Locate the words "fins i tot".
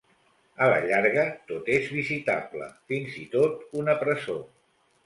2.95-3.65